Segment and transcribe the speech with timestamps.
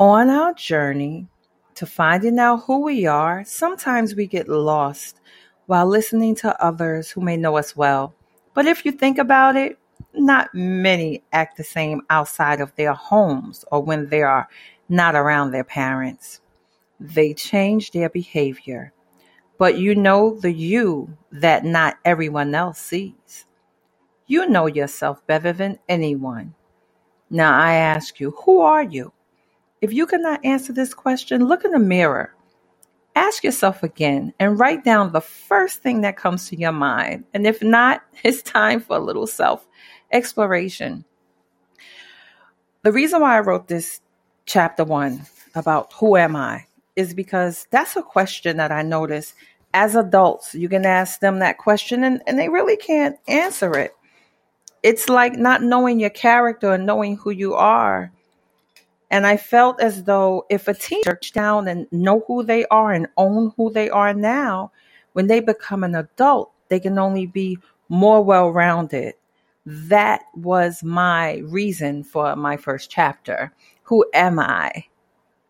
[0.00, 1.28] On our journey
[1.74, 5.20] to finding out who we are, sometimes we get lost
[5.66, 8.14] while listening to others who may know us well.
[8.54, 9.78] But if you think about it,
[10.14, 14.48] not many act the same outside of their homes or when they are
[14.88, 16.40] not around their parents.
[16.98, 18.94] They change their behavior,
[19.58, 23.44] but you know the you that not everyone else sees.
[24.26, 26.54] You know yourself better than anyone.
[27.28, 29.12] Now I ask you, who are you?
[29.80, 32.34] If you cannot answer this question, look in the mirror.
[33.16, 37.24] Ask yourself again and write down the first thing that comes to your mind.
[37.34, 39.66] And if not, it's time for a little self
[40.12, 41.04] exploration.
[42.82, 44.00] The reason why I wrote this
[44.46, 46.66] chapter one about who am I
[46.96, 49.34] is because that's a question that I notice
[49.72, 50.54] as adults.
[50.54, 53.92] You can ask them that question and, and they really can't answer it.
[54.82, 58.12] It's like not knowing your character and knowing who you are.
[59.10, 63.08] And I felt as though if a teenager down and know who they are and
[63.16, 64.72] own who they are now,
[65.14, 69.14] when they become an adult, they can only be more well rounded.
[69.66, 73.52] That was my reason for my first chapter.
[73.84, 74.86] Who am I?